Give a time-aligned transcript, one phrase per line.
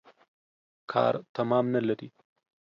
[0.91, 2.09] کار تمام نلري.